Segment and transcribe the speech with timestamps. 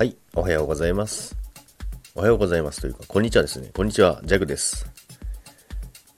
[0.00, 1.36] はい、おはようございます。
[2.14, 3.68] おはようございますというか、こんにちはですね。
[3.74, 4.86] こんにちは、ジャグです。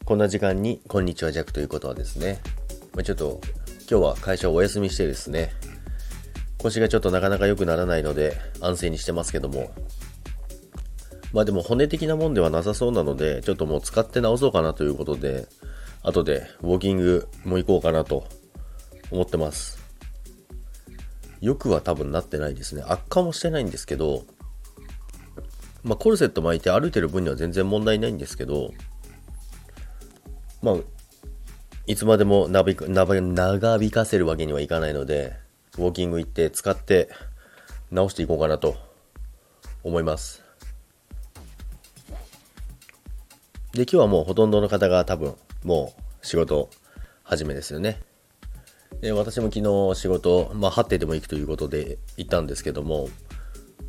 [0.05, 2.41] こんな時間に、こんにちは、ジャグということはですね、
[2.95, 3.41] ま、ちょっと、
[3.91, 5.51] 今日は会社をお休みしてですね、
[6.59, 9.73] 腰がちょっとなかなか良くならないので、安静にしてますけども、
[11.33, 15.49] まあでも骨的なもんではなさそうなので、ちょっともう使って直そうかなということで、
[16.05, 18.29] 後でウォーキングも行こうかなと
[19.11, 19.82] 思ってます。
[21.43, 22.83] よくは多分なってないですね。
[22.87, 24.25] 悪化もしてないんですけど、
[25.83, 28.73] まあ、コルセット巻いて歩いてる分には全然問題ないんですけど、
[30.63, 30.77] まあ、
[31.89, 32.71] いつまでも長
[33.83, 35.37] 引かせるわけにはいかないので、
[35.77, 37.09] ウォーキング行って使って
[37.91, 38.77] 直していこうかなと
[39.83, 40.45] 思います。
[43.73, 46.71] で、今日はもうほとんどの方が多分もう仕事
[47.25, 48.01] 始めですよね。
[49.03, 49.59] で私も昨
[49.95, 53.09] 日仕事、まあ、張ってでも行くということで行ったんですけども、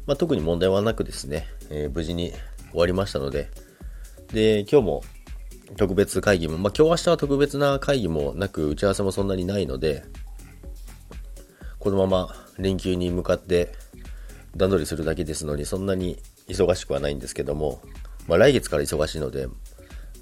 [0.07, 2.31] まあ、特に問題はなくですね、えー、無事に
[2.71, 3.51] 終わりましたので、
[4.33, 5.03] で、今日も
[5.77, 10.03] 特別会議も、まあ、今日明日は特別な会議もなく、打ち合わせもそんなにないので、
[11.77, 13.71] このまま連休に向かって
[14.57, 16.17] 段取りするだけですのに、そんなに
[16.47, 17.83] 忙しくはないんですけども、
[18.27, 19.45] まあ、来月から忙しいので、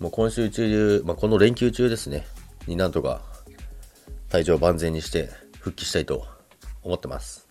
[0.01, 2.25] もう今週中、まあ、この連休中ですね、
[2.67, 3.30] になんとか
[4.31, 5.29] 体調万全にして
[5.59, 6.25] 復帰したいと
[6.83, 7.49] 思ってます。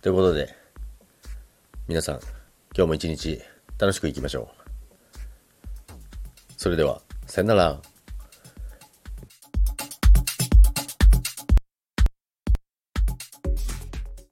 [0.00, 0.56] ということで、
[1.88, 2.20] 皆さん、
[2.74, 3.38] 今日も一日
[3.78, 5.92] 楽しくいきましょう。
[6.56, 7.89] それでは、さよなら。